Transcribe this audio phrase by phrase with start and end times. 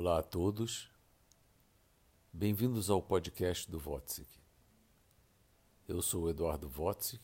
[0.00, 0.88] Olá a todos,
[2.32, 4.30] bem-vindos ao podcast do Wotzik.
[5.88, 7.20] Eu sou Eduardo Wotzik,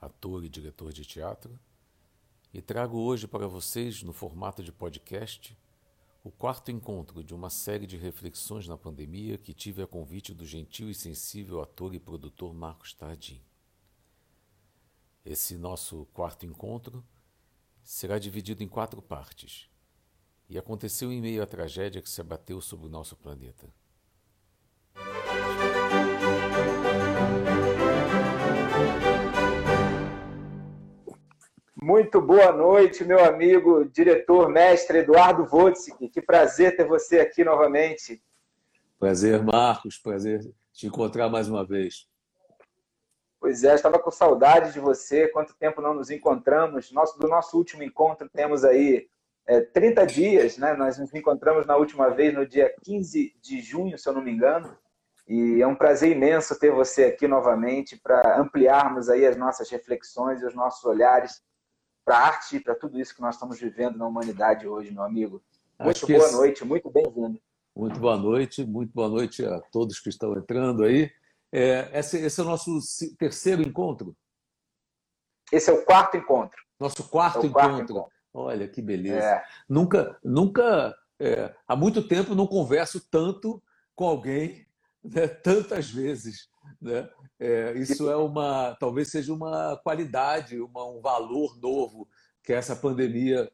[0.00, 1.56] ator e diretor de teatro,
[2.52, 5.56] e trago hoje para vocês, no formato de podcast,
[6.24, 10.44] o quarto encontro de uma série de reflexões na pandemia que tive a convite do
[10.44, 13.40] gentil e sensível ator e produtor Marcos Tardim.
[15.24, 17.06] Esse nosso quarto encontro
[17.80, 19.70] será dividido em quatro partes
[20.48, 23.68] e aconteceu em meio à tragédia que se abateu sobre o nosso planeta.
[31.80, 36.08] Muito boa noite, meu amigo, diretor, mestre Eduardo Wotzik.
[36.08, 38.22] Que prazer ter você aqui novamente.
[38.98, 39.96] Prazer, Marcos.
[39.98, 40.40] Prazer
[40.72, 42.08] te encontrar mais uma vez.
[43.40, 45.28] Pois é, estava com saudade de você.
[45.28, 46.90] Quanto tempo não nos encontramos?
[46.90, 49.08] Nosso, do nosso último encontro temos aí
[49.48, 50.74] é, 30 dias, né?
[50.74, 54.30] Nós nos encontramos na última vez no dia 15 de junho, se eu não me
[54.30, 54.76] engano.
[55.26, 60.42] E é um prazer imenso ter você aqui novamente para ampliarmos aí as nossas reflexões
[60.42, 61.42] e os nossos olhares
[62.04, 65.02] para a arte e para tudo isso que nós estamos vivendo na humanidade hoje, meu
[65.02, 65.42] amigo.
[65.80, 66.32] Muito boa esse...
[66.34, 67.40] noite, muito bem-vindo.
[67.74, 71.10] Muito boa noite, muito boa noite a todos que estão entrando aí.
[71.52, 72.78] É, esse, esse, é o nosso
[73.18, 74.14] terceiro encontro?
[75.50, 76.60] Esse é o quarto encontro.
[76.78, 77.94] Nosso quarto, é quarto encontro.
[77.94, 78.17] encontro.
[78.38, 79.24] Olha que beleza.
[79.24, 79.44] É.
[79.68, 83.62] Nunca, nunca, é, há muito tempo não converso tanto
[83.94, 84.66] com alguém,
[85.02, 86.48] né, tantas vezes.
[86.80, 87.08] Né?
[87.38, 92.08] É, isso é uma, talvez seja uma qualidade, uma, um valor novo
[92.42, 93.50] que essa pandemia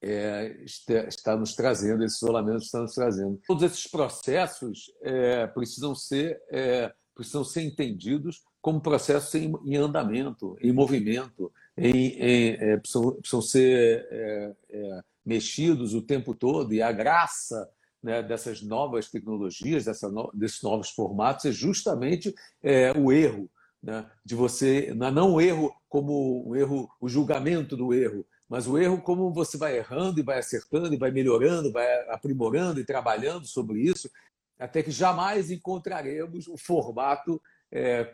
[0.00, 3.40] é, está nos trazendo, esse isolamento está nos trazendo.
[3.46, 10.56] Todos esses processos é, precisam ser é, precisam ser entendidos como processos em, em andamento,
[10.60, 16.82] em movimento, em, em, é, precisam, precisam, ser é, é, mexidos o tempo todo, e
[16.82, 17.68] a graça
[18.02, 23.50] né, dessas novas tecnologias, dessa no, desses novos formatos, é justamente é, o erro.
[23.80, 28.76] Né, de você, não o erro como o erro, o julgamento do erro, mas o
[28.76, 33.46] erro como você vai errando e vai acertando e vai melhorando, vai aprimorando e trabalhando
[33.46, 34.10] sobre isso,
[34.58, 37.40] até que jamais encontraremos o formato
[37.70, 38.12] é,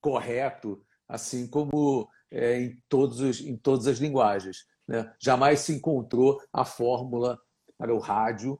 [0.00, 4.66] correto, assim como é, em, todos os, em todas as linguagens.
[4.86, 5.12] Né?
[5.18, 7.38] Jamais se encontrou a fórmula
[7.78, 8.58] para o rádio,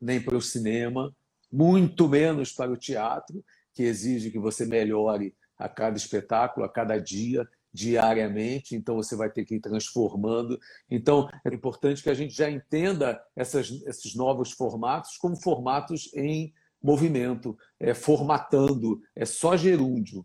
[0.00, 1.14] nem para o cinema,
[1.50, 6.98] muito menos para o teatro, que exige que você melhore a cada espetáculo, a cada
[6.98, 10.58] dia, diariamente, então você vai ter que ir transformando.
[10.88, 16.54] Então, é importante que a gente já entenda essas, esses novos formatos como formatos em
[16.80, 20.24] movimento, é, formatando, é só gerúndio,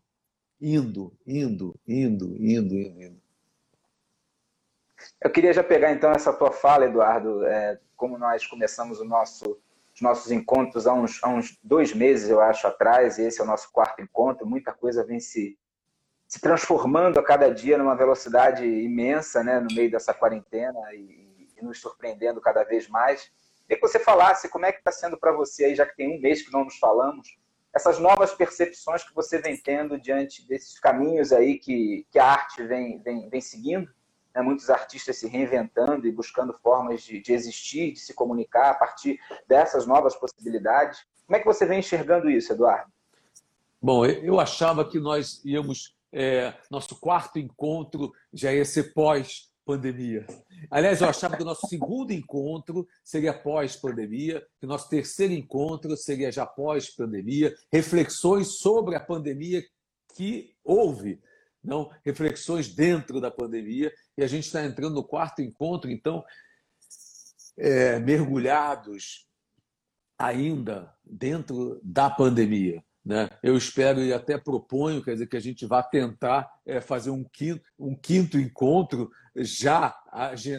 [0.62, 3.22] indo, indo, indo, indo, indo, indo.
[5.22, 9.60] Eu queria já pegar então essa tua fala, Eduardo, é, como nós começamos nosso,
[9.94, 13.44] os nossos encontros há uns, há uns dois meses, eu acho, atrás, e esse é
[13.44, 15.58] o nosso quarto encontro, muita coisa vem se,
[16.28, 21.64] se transformando a cada dia numa velocidade imensa, né, no meio dessa quarentena e, e
[21.64, 23.32] nos surpreendendo cada vez mais.
[23.62, 26.18] Queria que você falasse como é que está sendo para você aí, já que tem
[26.18, 27.38] um mês que não nos falamos,
[27.74, 32.64] essas novas percepções que você vem tendo diante desses caminhos aí que, que a arte
[32.64, 33.90] vem, vem, vem seguindo,
[34.34, 34.42] né?
[34.42, 39.20] muitos artistas se reinventando e buscando formas de, de existir, de se comunicar a partir
[39.48, 41.06] dessas novas possibilidades.
[41.26, 42.92] Como é que você vem enxergando isso, Eduardo?
[43.82, 50.26] Bom, eu achava que nós íamos, é, nosso quarto encontro já ia ser pós pandemia.
[50.72, 55.96] Aliás, eu achava que o nosso segundo encontro seria pós-pandemia, que o nosso terceiro encontro
[55.98, 59.64] seria já pós-pandemia, reflexões sobre a pandemia
[60.16, 61.20] que houve,
[61.64, 66.24] não reflexões dentro da pandemia, e a gente está entrando no quarto encontro, então,
[67.58, 69.28] é, mergulhados
[70.18, 72.84] ainda dentro da pandemia.
[73.04, 73.30] Né?
[73.42, 77.24] Eu espero e até proponho quer dizer, que a gente vá tentar é, fazer um
[77.24, 79.10] quinto, um quinto encontro,
[79.44, 79.96] já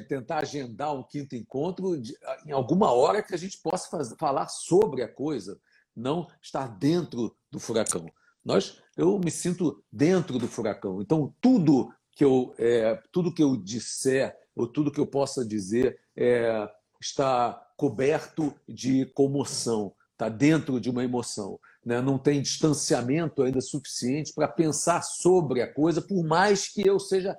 [0.08, 5.02] tentar agendar um quinto encontro de, em alguma hora que a gente possa falar sobre
[5.02, 5.58] a coisa,
[5.94, 8.06] não estar dentro do furacão.
[8.44, 11.02] Nós, eu me sinto dentro do furacão.
[11.02, 15.99] Então, tudo que eu, é, tudo que eu disser, ou tudo que eu possa dizer,
[16.16, 16.69] é,
[17.00, 22.00] está coberto de comoção, está dentro de uma emoção né?
[22.00, 27.37] não tem distanciamento ainda suficiente para pensar sobre a coisa, por mais que eu seja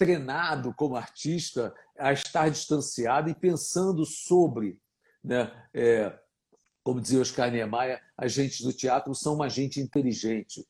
[0.00, 4.80] treinado como artista a estar distanciado e pensando sobre.
[5.22, 5.52] Né?
[5.74, 6.18] É,
[6.82, 10.66] como dizia Oscar Niemeyer, agentes do teatro são uma gente inteligente.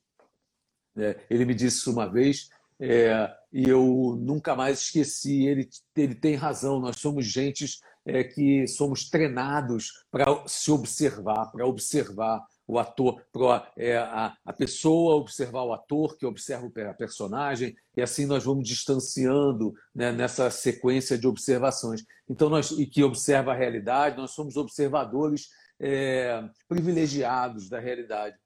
[0.96, 2.48] É, ele me disse isso uma vez
[2.80, 5.46] é, e eu nunca mais esqueci.
[5.46, 11.66] Ele, ele tem razão, nós somos gentes é que somos treinados para se observar, para
[11.66, 17.74] observar o ator, para é, a, a pessoa observar o ator, que observa a personagem,
[17.96, 22.04] e assim nós vamos distanciando né, nessa sequência de observações.
[22.28, 25.48] Então, nós, e que observa a realidade, nós somos observadores
[25.80, 28.36] é, privilegiados da realidade.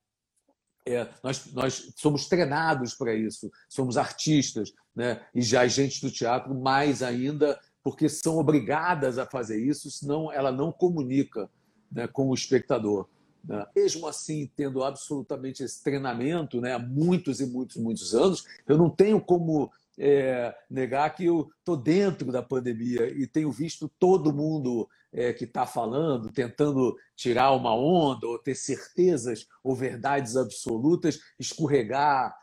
[0.87, 5.23] É, nós, nós somos treinados para isso, somos artistas, né?
[5.35, 10.33] e já as gente do teatro mais ainda, porque são obrigadas a fazer isso, senão
[10.33, 11.51] ela não comunica
[11.93, 13.09] né, com o espectador.
[13.47, 13.67] Né?
[13.77, 18.89] Mesmo assim, tendo absolutamente esse treinamento né, há muitos e muitos, muitos anos, eu não
[18.89, 24.89] tenho como é, negar que eu estou dentro da pandemia e tenho visto todo mundo
[25.13, 32.37] é, que está falando, tentando tirar uma onda ou ter certezas ou verdades absolutas, escorregar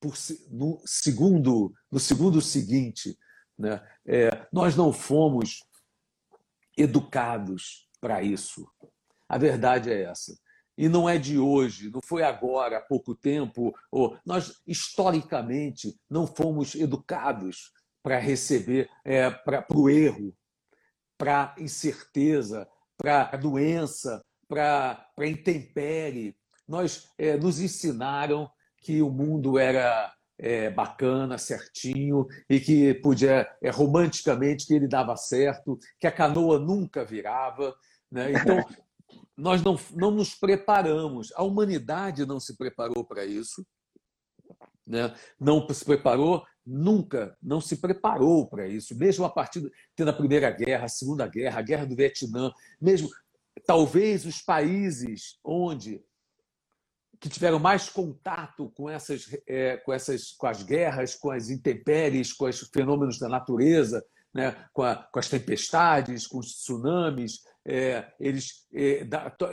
[0.00, 0.14] por,
[0.50, 3.18] no, segundo, no segundo seguinte.
[3.58, 3.82] Né?
[4.06, 5.60] É, nós não fomos
[6.76, 8.66] educados para isso.
[9.28, 10.36] A verdade é essa.
[10.78, 13.74] E não é de hoje, não foi agora, há pouco tempo.
[13.90, 20.34] Ou nós, historicamente, não fomos educados para receber, é, para o erro,
[21.16, 26.36] para incerteza, para doença, para intempérie.
[26.68, 28.50] Nós é, nos ensinaram
[28.80, 35.16] que o mundo era é, bacana, certinho, e que podia, é, romanticamente, que ele dava
[35.16, 37.74] certo, que a canoa nunca virava.
[38.10, 38.32] Né?
[38.32, 38.56] Então,
[39.36, 43.66] nós não, não nos preparamos, a humanidade não se preparou para isso,
[44.86, 45.14] né?
[45.38, 50.14] não se preparou, nunca não se preparou para isso, mesmo a partir de, tendo a
[50.14, 53.10] Primeira Guerra, a Segunda Guerra, a Guerra do Vietnã, mesmo
[53.66, 56.02] talvez os países onde
[57.18, 62.32] que tiveram mais contato com essas, é, com essas com as guerras, com as intempéries,
[62.32, 64.04] com os fenômenos da natureza,
[64.34, 64.66] né?
[64.72, 69.04] com, a, com as tempestades, com os tsunamis, é, eles, é,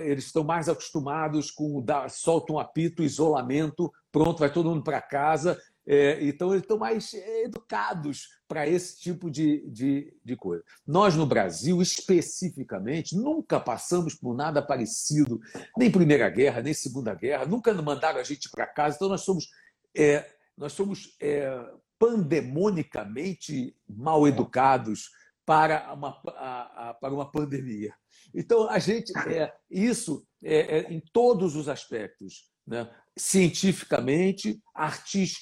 [0.01, 5.01] eles estão mais acostumados com dar, soltam um apito, isolamento, pronto, vai todo mundo para
[5.01, 5.59] casa.
[5.85, 10.63] É, então, eles estão mais é, educados para esse tipo de, de, de coisa.
[10.85, 15.41] Nós, no Brasil, especificamente, nunca passamos por nada parecido,
[15.75, 19.49] nem Primeira Guerra, nem Segunda Guerra, nunca mandaram a gente para casa, então nós somos,
[19.97, 20.23] é,
[20.55, 21.51] nós somos é,
[21.97, 25.09] pandemonicamente mal educados
[25.45, 27.93] para uma, a, a, para uma pandemia.
[28.33, 32.89] Então, a gente, é, isso é, é, em todos os aspectos, né?
[33.17, 34.61] cientificamente,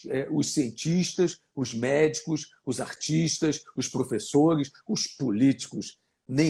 [0.10, 6.50] é, os cientistas, os médicos, os artistas, os professores, os políticos, nem,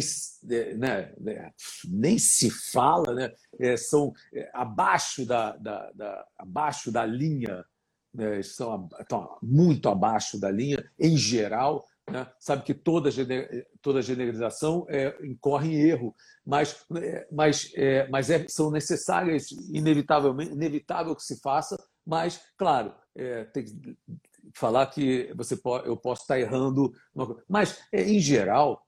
[0.49, 1.51] é, né, né,
[1.85, 3.33] nem se fala, né?
[3.59, 7.65] É, são é, abaixo da, da, da, abaixo da linha,
[8.13, 8.39] né?
[8.39, 12.31] estão, estão muito abaixo da linha, em geral, né?
[12.39, 13.09] Sabe que toda,
[13.81, 16.15] toda generalização é, incorre em erro,
[16.45, 22.93] mas, é, mas, é, mas é, são necessárias, inevitavelmente, inevitável que se faça, mas, claro,
[23.15, 23.97] é, tem que
[24.55, 26.91] falar que você pode, eu posso estar errando,
[27.47, 28.85] mas, é, em geral,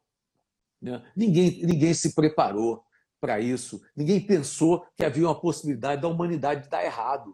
[0.81, 1.03] né?
[1.15, 2.83] ninguém, ninguém se preparou
[3.21, 7.33] para isso, ninguém pensou que havia uma possibilidade da humanidade dar errado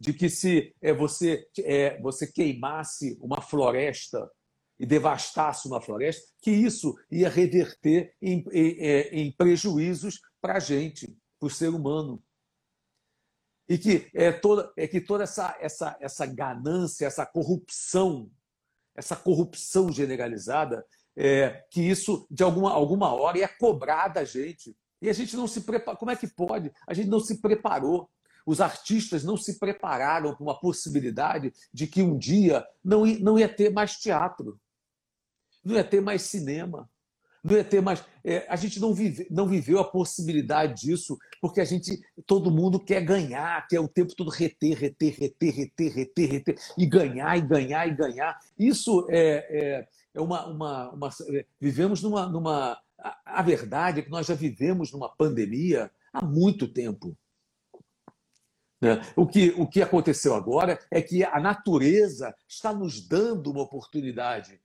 [0.00, 4.30] de que se é, você, é, você queimasse uma floresta
[4.78, 10.60] e devastasse uma floresta, que isso ia reverter em, em, é, em prejuízos para a
[10.60, 12.22] gente, para o ser humano.
[13.68, 18.30] E que, é toda, é que toda essa, essa, essa ganância, essa corrupção,
[18.94, 20.86] essa corrupção generalizada,
[21.16, 24.76] é, que isso, de alguma, alguma hora, ia cobrar da gente.
[25.02, 25.98] E a gente não se preparou.
[25.98, 26.72] Como é que pode?
[26.86, 28.08] A gente não se preparou.
[28.46, 33.48] Os artistas não se prepararam para uma possibilidade de que um dia não, não ia
[33.48, 34.58] ter mais teatro
[35.68, 36.88] não ia ter mais cinema,
[37.44, 38.04] não ia ter mais.
[38.24, 42.80] É, a gente não, vive, não viveu a possibilidade disso, porque a gente, todo mundo
[42.80, 47.42] quer ganhar, quer o tempo todo reter, reter, reter, reter, reter, reter, e ganhar, e
[47.42, 48.38] ganhar, e ganhar.
[48.58, 51.08] Isso é, é, é uma, uma, uma.
[51.30, 52.26] É, vivemos numa.
[52.28, 57.16] numa a, a verdade é que nós já vivemos numa pandemia há muito tempo.
[58.80, 59.00] Né?
[59.16, 64.60] O, que, o que aconteceu agora é que a natureza está nos dando uma oportunidade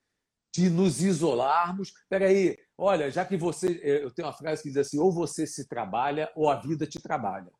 [0.53, 1.89] de nos isolarmos.
[1.89, 3.79] Espera aí, olha, já que você.
[3.83, 7.01] Eu tenho uma frase que diz assim: ou você se trabalha ou a vida te
[7.01, 7.51] trabalha.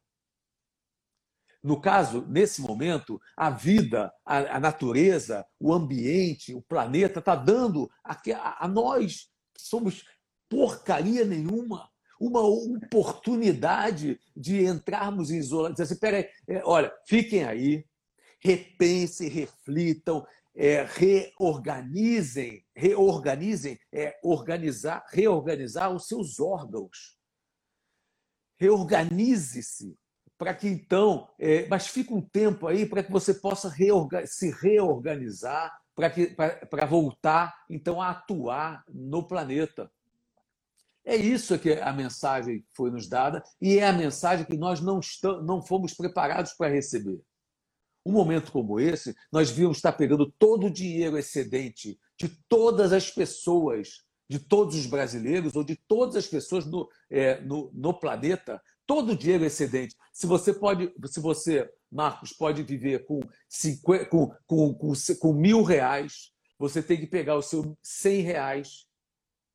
[1.64, 7.90] No caso, nesse momento, a vida, a, a natureza, o ambiente, o planeta está dando
[8.04, 10.04] a, a, a nós, que somos
[10.50, 15.78] porcaria nenhuma, uma oportunidade de entrarmos em isolamento.
[15.78, 17.86] Dizer assim, peraí, é, olha, fiquem aí,
[18.42, 27.18] repensem, reflitam, é, reorganizem, reorganizem, é, organizar, reorganizar os seus órgãos.
[28.60, 29.98] Reorganize-se
[30.38, 34.52] para que então, é, mas fica um tempo aí para que você possa reorga se
[34.52, 39.92] reorganizar para voltar então a atuar no planeta.
[41.06, 45.00] É isso que a mensagem foi nos dada e é a mensagem que nós não,
[45.00, 47.22] estamos, não fomos preparados para receber.
[48.06, 53.10] Um momento como esse, nós devíamos estar pegando todo o dinheiro excedente de todas as
[53.10, 58.62] pessoas, de todos os brasileiros ou de todas as pessoas no, é, no, no planeta,
[58.86, 59.96] todo o dinheiro excedente.
[60.12, 65.64] Se você pode, se você, Marcos, pode viver com, 50, com, com, com, com mil
[65.64, 68.88] reais, você tem que pegar o seu 100 reais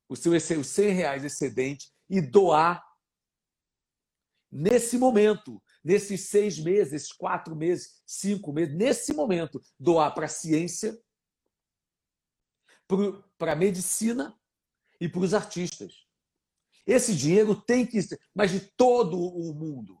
[0.09, 2.83] o seu os 100 reais excedente e doar
[4.51, 10.29] nesse momento, nesses seis meses, esses quatro meses, cinco meses, nesse momento, doar para a
[10.29, 10.97] ciência,
[13.37, 14.37] para a medicina
[14.99, 16.07] e para os artistas.
[16.85, 19.97] Esse dinheiro tem que ser, mas de todo o mundo,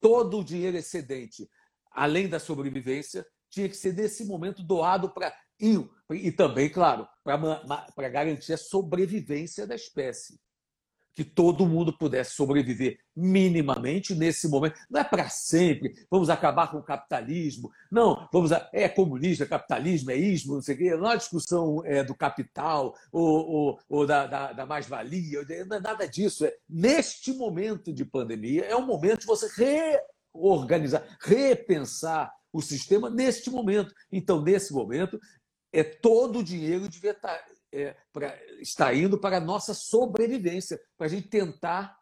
[0.00, 1.50] todo o dinheiro excedente,
[1.90, 5.76] além da sobrevivência, tinha que ser nesse momento doado para e,
[6.10, 10.40] e também, claro, para garantir a sobrevivência da espécie.
[11.14, 14.78] Que todo mundo pudesse sobreviver minimamente nesse momento.
[14.90, 17.70] Não é para sempre, vamos acabar com o capitalismo.
[17.90, 20.96] Não, vamos a, é comunista, capitalismo, é ismo, não sei o quê.
[20.96, 26.06] Não é discussão é, do capital ou, ou, ou da, da, da mais-valia, é nada
[26.08, 26.44] disso.
[26.44, 29.48] É, neste momento de pandemia, é um momento de você
[30.34, 33.94] reorganizar, repensar o sistema neste momento.
[34.10, 35.18] Então, nesse momento,
[35.72, 40.80] é todo o dinheiro devia estar, tá, é, pra, está indo para a nossa sobrevivência,
[40.96, 41.98] para a gente tentar,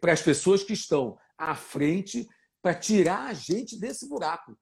[0.00, 2.28] para as pessoas que estão à frente,
[2.62, 4.56] para tirar a gente desse buraco.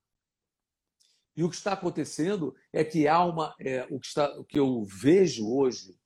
[1.37, 3.55] E o que está acontecendo é que há uma.
[3.61, 5.97] É, o, que está, o que eu vejo hoje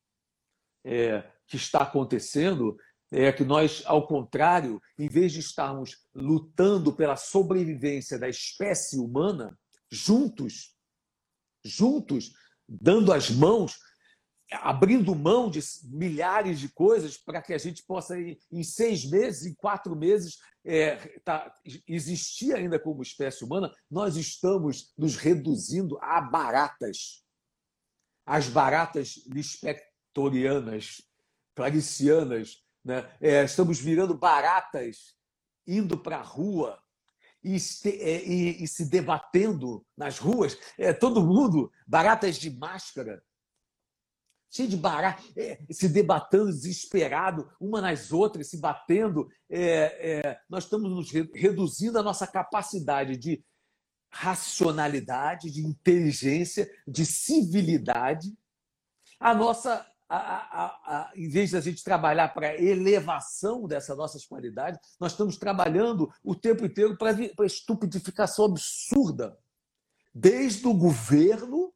[0.85, 2.77] é, que está acontecendo
[3.11, 9.59] é que nós, ao contrário, em vez de estarmos lutando pela sobrevivência da espécie humana,
[9.91, 10.75] juntos,
[11.65, 12.33] juntos,
[12.69, 13.79] dando as mãos,
[14.51, 19.55] abrindo mão de milhares de coisas para que a gente possa, em seis meses, em
[19.55, 21.53] quatro meses, é, tá,
[21.87, 27.23] existir ainda como espécie humana, nós estamos nos reduzindo a baratas.
[28.25, 31.03] As baratas lispectorianas,
[31.55, 33.09] claricianas, né?
[33.21, 35.15] É, estamos virando baratas,
[35.67, 36.82] indo para a rua,
[37.43, 37.57] e,
[37.87, 43.23] é, e, e se debatendo nas ruas, é, todo mundo, baratas de máscara,
[44.51, 49.29] cheio de barato, é, se debatendo desesperado, uma nas outras, se batendo.
[49.49, 53.43] É, é, nós estamos nos reduzindo a nossa capacidade de
[54.11, 58.37] racionalidade, de inteligência, de civilidade,
[59.19, 64.27] a nossa a, a, a, em vez de a gente trabalhar para elevação dessas nossas
[64.27, 69.39] qualidades, nós estamos trabalhando o tempo inteiro para a estupidificação absurda.
[70.15, 71.73] Desde o governo,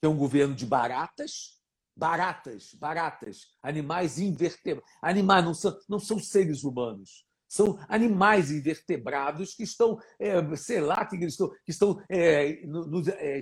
[0.00, 1.60] que é um governo de baratas,
[1.94, 4.90] baratas, baratas, animais invertebrados.
[5.02, 7.26] Animais não são, não são seres humanos.
[7.46, 13.38] São animais invertebrados que estão, é, sei lá, que estão, que estão é, nos, é,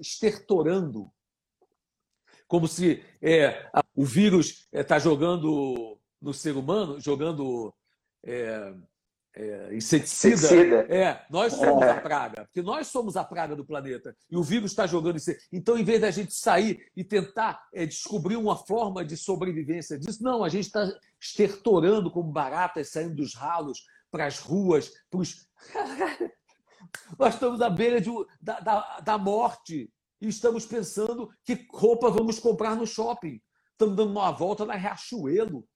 [0.00, 1.12] estertorando
[2.50, 7.72] como se é, o vírus está é, jogando no ser humano, jogando
[8.24, 8.74] é,
[9.36, 10.34] é, inseticida.
[10.34, 10.76] inseticida.
[10.92, 14.72] É, nós somos a praga, porque nós somos a praga do planeta e o vírus
[14.72, 15.30] está jogando isso.
[15.52, 20.20] Então, em vez da gente sair e tentar é, descobrir uma forma de sobrevivência disso,
[20.20, 25.46] não, a gente está estertorando como baratas saindo dos ralos para as ruas, para os.
[27.16, 28.10] nós estamos à beira de,
[28.42, 29.88] da, da, da morte
[30.20, 33.40] e estamos pensando que roupa vamos comprar no shopping.
[33.72, 35.66] Estamos dando uma volta na Riachuelo.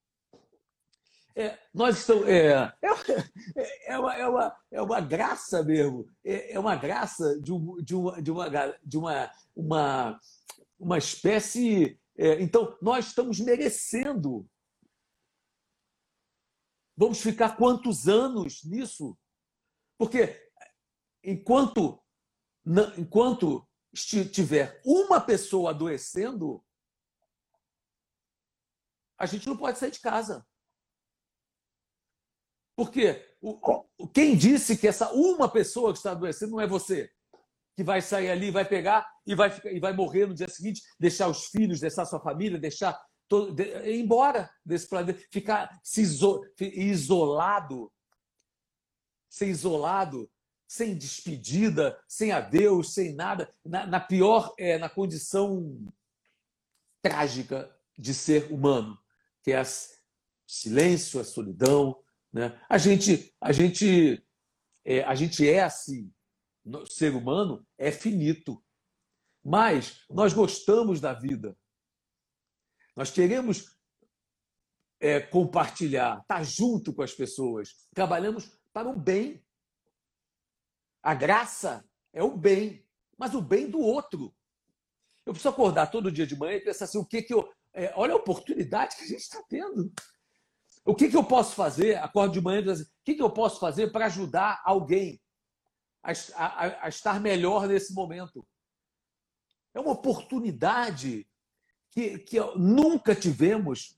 [1.35, 2.27] É, nós estamos.
[2.27, 6.07] É, é, é, uma, é, uma, é uma graça mesmo.
[6.23, 8.49] É, é uma graça de, um, de, uma, de, uma,
[8.83, 10.19] de uma, uma,
[10.79, 11.99] uma espécie.
[12.17, 14.47] É, então, nós estamos merecendo.
[16.95, 19.17] Vamos ficar quantos anos nisso?
[19.97, 20.49] Porque
[21.21, 21.99] enquanto,
[22.97, 26.63] enquanto tiver uma pessoa adoecendo,
[29.17, 30.45] a gente não pode sair de casa.
[32.75, 37.09] Porque o, quem disse que essa uma pessoa que está adoecendo não é você?
[37.75, 40.81] Que vai sair ali, vai pegar e vai, ficar, e vai morrer no dia seguinte,
[40.99, 42.99] deixar os filhos, deixar sua família, deixar
[43.29, 47.91] todo, de, ir embora desse planeta, ficar se iso, isolado,
[49.29, 50.29] ser isolado
[50.75, 55.91] sem despedida, sem adeus, sem nada, na, na pior, é, na condição
[57.01, 58.97] trágica de ser humano,
[59.41, 59.65] que é o
[60.45, 62.03] silêncio, a solidão.
[62.31, 62.59] Né?
[62.67, 64.21] A gente, a gente,
[64.83, 66.11] é, a gente é assim.
[66.65, 68.61] O ser humano é finito,
[69.43, 71.57] mas nós gostamos da vida.
[72.95, 73.77] Nós queremos
[74.99, 77.87] é, compartilhar, estar junto com as pessoas.
[77.93, 79.44] Trabalhamos para o bem.
[81.05, 82.83] A graça é o bem,
[83.15, 84.33] mas o bem do outro.
[85.23, 87.47] Eu preciso acordar todo dia de manhã e pensar assim: o que, que eu.
[87.71, 89.93] É, olha a oportunidade que a gente está tendo.
[90.83, 91.97] O que, que eu posso fazer?
[91.97, 95.21] Acordo de manhã e assim: o que, que eu posso fazer para ajudar alguém
[96.01, 98.43] a, a, a estar melhor nesse momento?
[99.75, 101.29] É uma oportunidade
[101.91, 103.95] que, que nunca tivemos.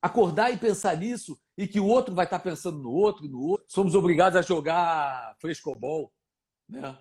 [0.00, 3.66] Acordar e pensar nisso e que o outro vai estar pensando no outro, no outro.
[3.68, 6.12] Somos obrigados a jogar frescobol,
[6.68, 6.96] né?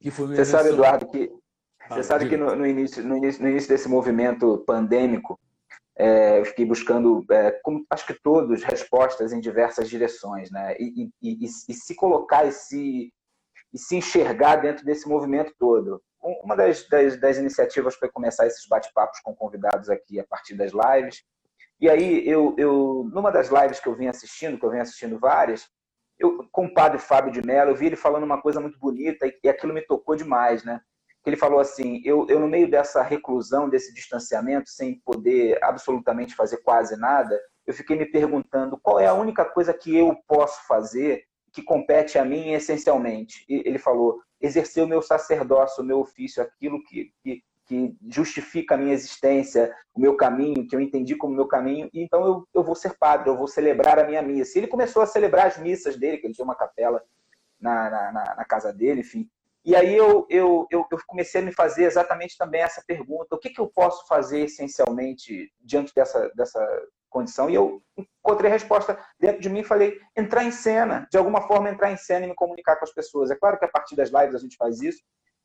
[0.00, 1.30] Que foi Você sabe, Eduardo, que
[1.80, 5.38] ah, você sabe que no, no, início, no, início, no início desse movimento pandêmico,
[5.94, 10.74] é, eu fiquei buscando, é, como acho que todos, respostas em diversas direções, né?
[10.78, 13.12] E, e, e, e se colocar e se,
[13.72, 16.02] e se enxergar dentro desse movimento todo.
[16.20, 20.72] Uma das, das, das iniciativas foi começar esses bate-papos com convidados aqui a partir das
[20.72, 21.24] lives,
[21.82, 25.18] e aí, eu, eu, numa das lives que eu vim assistindo, que eu venho assistindo
[25.18, 25.68] várias,
[26.16, 29.26] eu, com o padre Fábio de Mello, eu vi ele falando uma coisa muito bonita
[29.26, 30.80] e, e aquilo me tocou demais, né?
[31.26, 36.58] Ele falou assim: eu, eu, no meio dessa reclusão, desse distanciamento, sem poder absolutamente fazer
[36.58, 37.36] quase nada,
[37.66, 42.16] eu fiquei me perguntando qual é a única coisa que eu posso fazer que compete
[42.16, 43.44] a mim essencialmente.
[43.48, 47.42] E ele falou: exercer o meu sacerdócio, o meu ofício, aquilo que, que,
[47.72, 52.02] que justifica a minha existência, o meu caminho, que eu entendi como meu caminho, e
[52.02, 54.58] então eu, eu vou ser padre, eu vou celebrar a minha missa.
[54.58, 57.02] Ele começou a celebrar as missas dele, que ele tinha uma capela
[57.58, 59.26] na, na, na casa dele, enfim.
[59.64, 63.38] E aí eu, eu, eu, eu, comecei a me fazer exatamente também essa pergunta: o
[63.38, 66.60] que, que eu posso fazer essencialmente diante dessa, dessa
[67.08, 67.48] condição?
[67.48, 71.40] E eu encontrei a resposta dentro de mim e falei: entrar em cena, de alguma
[71.40, 73.30] forma entrar em cena e me comunicar com as pessoas.
[73.30, 75.02] É claro que a partir das lives a gente faz isso,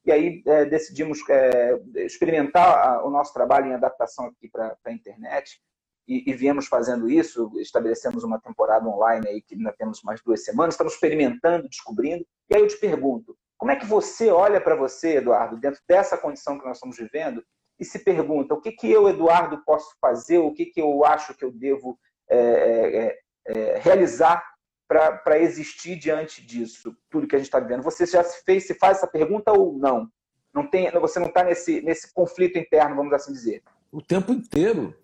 [0.08, 5.62] e aí é, decidimos é, experimentar o nosso trabalho em adaptação aqui para a internet.
[6.08, 10.46] E, e, viemos fazendo isso, estabelecemos uma temporada online aí que ainda temos mais duas
[10.46, 14.74] semanas, estamos experimentando, descobrindo, e aí eu te pergunto, como é que você olha para
[14.74, 17.44] você, Eduardo, dentro dessa condição que nós estamos vivendo
[17.78, 21.36] e se pergunta o que, que eu, Eduardo, posso fazer, o que, que eu acho
[21.36, 24.42] que eu devo é, é, é realizar
[24.88, 27.84] para existir diante disso, tudo que a gente está vivendo?
[27.84, 30.10] Você já se fez, se faz essa pergunta ou não?
[30.54, 33.62] Não tem, você não está nesse, nesse conflito interno, vamos assim dizer?
[33.92, 34.96] O tempo inteiro.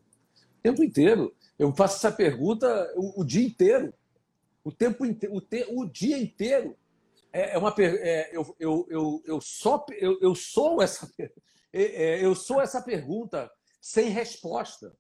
[0.57, 1.35] O tempo inteiro.
[1.59, 3.93] Eu faço essa pergunta o, o dia inteiro.
[4.63, 6.75] O tempo inteiro, o, te, o dia inteiro.
[7.31, 11.11] É, é uma é, eu, eu, eu, eu, só, eu, eu sou essa
[11.73, 14.95] é, é, eu sou essa pergunta sem resposta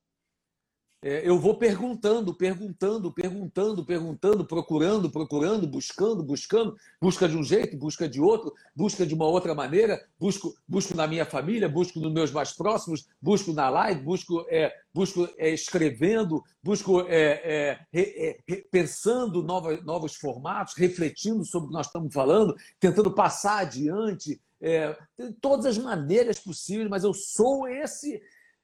[1.03, 7.75] é, eu vou perguntando, perguntando, perguntando, perguntando, procurando, procurando, buscando, buscando, busca de um jeito,
[7.75, 12.13] busca de outro, busca de uma outra maneira, busco, busco na minha família, busco nos
[12.13, 18.63] meus mais próximos, busco na live, busco, é, busco é, escrevendo, busco é, é, é
[18.71, 24.97] pensando novos, novos formatos, refletindo sobre o que nós estamos falando, tentando passar adiante, é,
[25.19, 28.21] de todas as maneiras possíveis, mas eu sou esse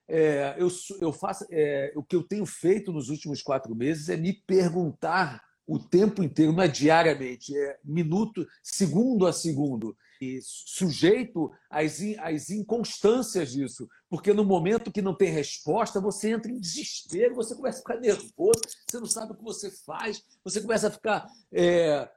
[0.09, 0.69] é, eu,
[0.99, 5.41] eu faço, é, o que eu tenho feito nos últimos quatro meses é me perguntar
[5.67, 12.49] o tempo inteiro, não é diariamente, é minuto, segundo a segundo, e sujeito às, às
[12.49, 17.77] inconstâncias disso, porque no momento que não tem resposta, você entra em desespero, você começa
[17.77, 21.27] a ficar nervoso, você não sabe o que você faz, você começa a ficar.
[21.53, 22.09] É,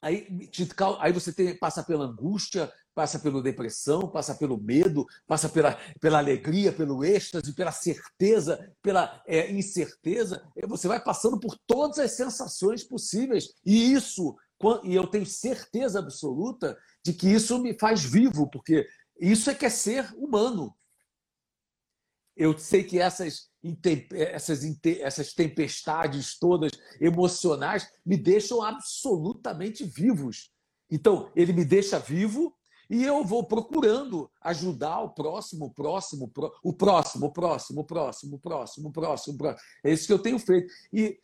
[0.00, 0.26] aí,
[0.98, 6.18] aí você tem, passa pela angústia, passa pela depressão, passa pelo medo, passa pela, pela
[6.18, 10.42] alegria, pelo êxtase, pela certeza, pela é, incerteza.
[10.68, 13.54] Você vai passando por todas as sensações possíveis.
[13.64, 14.36] E isso,
[14.84, 18.86] e eu tenho certeza absoluta de que isso me faz vivo, porque
[19.18, 20.74] isso é que é ser humano.
[22.36, 23.50] Eu sei que essas,
[24.12, 24.62] essas,
[25.00, 30.50] essas tempestades todas emocionais me deixam absolutamente vivos.
[30.90, 32.56] Então, ele me deixa vivo
[32.90, 38.34] e eu vou procurando ajudar o próximo, o próximo, o próximo, o próximo, o próximo,
[38.34, 39.68] o próximo, o próximo, próximo.
[39.84, 40.72] É isso que eu tenho feito.
[40.92, 41.16] E,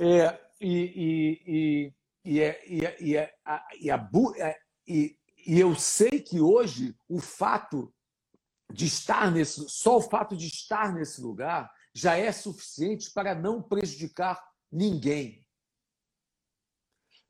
[0.00, 1.92] é, e, e,
[2.24, 2.42] e,
[3.78, 3.90] e,
[4.88, 7.92] e, e eu sei que hoje o fato
[8.72, 13.62] de estar nesse, só o fato de estar nesse lugar já é suficiente para não
[13.62, 15.44] prejudicar ninguém.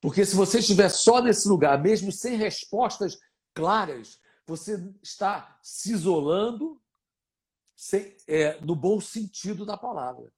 [0.00, 3.18] Porque se você estiver só nesse lugar, mesmo sem respostas
[3.56, 6.80] claras, você está se isolando
[7.74, 10.30] sem, é, no bom sentido da palavra.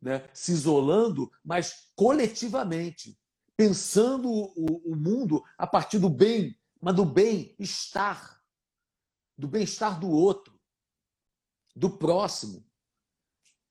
[0.00, 0.26] Né?
[0.32, 3.18] Se isolando, mas coletivamente,
[3.56, 8.40] pensando o, o mundo a partir do bem, mas do bem-estar,
[9.36, 10.58] do bem-estar do outro,
[11.74, 12.64] do próximo.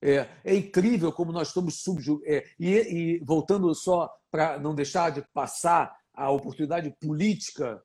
[0.02, 2.28] É, é, incrível como nós estamos subjugados.
[2.28, 7.84] É, e, e, voltando só para não deixar de passar a oportunidade política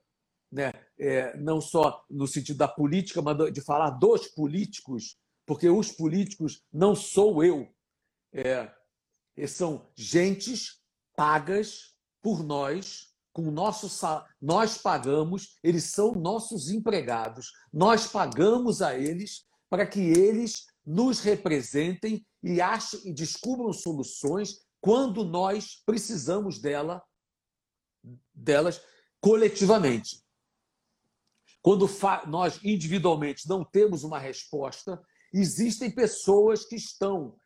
[0.54, 0.72] né?
[0.96, 6.62] É, não só no sentido da política, mas de falar dos políticos, porque os políticos
[6.72, 7.68] não sou eu,
[8.32, 8.72] é,
[9.48, 10.80] são gentes
[11.16, 13.88] pagas por nós, com nosso
[14.40, 22.24] nós pagamos, eles são nossos empregados, nós pagamos a eles para que eles nos representem
[22.40, 27.02] e achem e descubram soluções quando nós precisamos dela,
[28.32, 28.80] delas
[29.20, 30.23] coletivamente.
[31.64, 31.88] Quando
[32.26, 37.38] nós individualmente não temos uma resposta, existem pessoas que estão,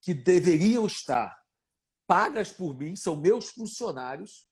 [0.00, 1.38] que deveriam estar
[2.06, 4.48] pagas por mim, são meus funcionários,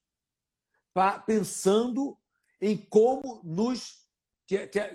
[1.25, 2.19] pensando
[2.61, 4.07] em como nos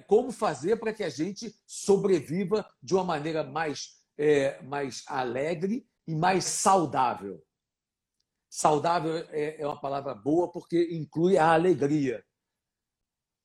[0.05, 6.13] como fazer para que a gente sobreviva de uma maneira mais, é, mais alegre e
[6.13, 7.43] mais saudável.
[8.49, 12.23] Saudável é, é uma palavra boa porque inclui a alegria.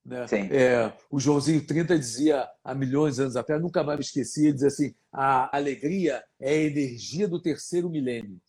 [0.04, 0.26] Né?
[0.50, 4.54] É, o Joãozinho 30 dizia há milhões de anos atrás, nunca mais me esqueci, ele
[4.54, 8.40] dizia assim: a alegria é a energia do terceiro milênio.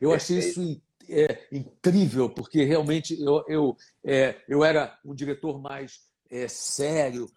[0.00, 6.00] Eu achei isso é, incrível, porque realmente eu, eu, é, eu era um diretor mais
[6.30, 7.30] é, sério,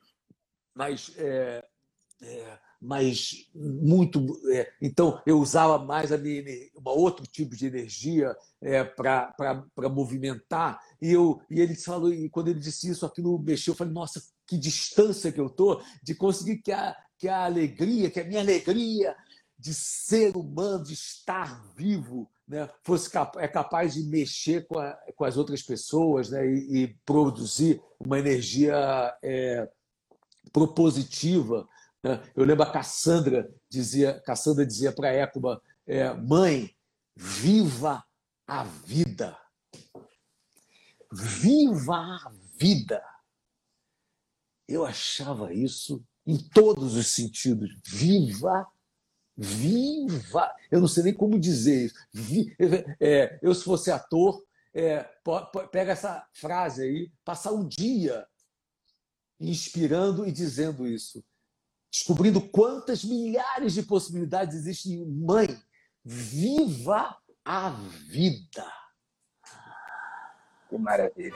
[0.74, 1.64] mais é,
[2.22, 4.40] é, mas muito.
[4.52, 6.44] É, então, eu usava mais a minha,
[6.76, 10.80] uma outro tipo de energia é, para movimentar.
[11.02, 13.74] E, eu, e ele falou, e quando ele disse isso, aquilo mexeu.
[13.74, 18.10] Eu falei, nossa, que distância que eu estou de conseguir que a, que a alegria,
[18.10, 19.16] que a minha alegria
[19.58, 25.26] de ser humano, de estar vivo, né, fosse é capaz de mexer com, a, com
[25.26, 28.74] as outras pessoas né, e, e produzir uma energia
[29.22, 29.70] é,
[30.54, 31.68] propositiva?
[32.36, 36.74] Eu lembro a Cassandra dizia, Cassandra dizia para Écuba, é, mãe,
[37.16, 38.04] viva
[38.48, 39.38] a vida.
[41.12, 43.04] Viva a vida.
[44.68, 47.70] Eu achava isso em todos os sentidos.
[47.86, 48.66] Viva,
[49.36, 50.54] viva.
[50.72, 51.96] Eu não sei nem como dizer isso.
[53.02, 55.04] É, eu, se fosse ator, é,
[55.72, 58.26] pega essa frase aí, passar um dia
[59.40, 61.24] inspirando e dizendo isso
[61.92, 65.06] descobrindo quantas milhares de possibilidades existem.
[65.06, 65.48] Mãe,
[66.04, 68.66] viva a vida!
[70.70, 71.34] Que maravilha!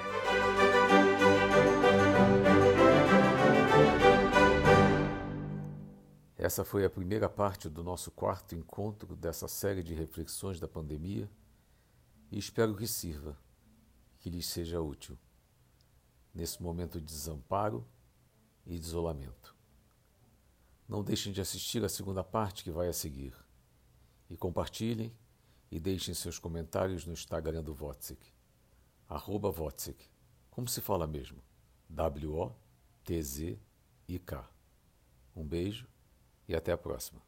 [6.38, 11.32] Essa foi a primeira parte do nosso quarto encontro dessa série de reflexões da pandemia
[12.30, 13.38] e espero que sirva,
[14.20, 15.18] que lhes seja útil
[16.34, 17.88] nesse momento de desamparo
[18.66, 19.53] e de isolamento.
[20.94, 23.34] Não deixem de assistir a segunda parte que vai a seguir.
[24.30, 25.12] E compartilhem
[25.72, 28.24] e deixem seus comentários no Instagram do Wotzik.
[29.10, 30.06] Arroba Wotzik.
[30.52, 31.42] Como se fala mesmo?
[31.90, 32.54] W-O-T-Z-I-K.
[35.36, 35.88] Um beijo
[36.48, 37.24] e até a próxima.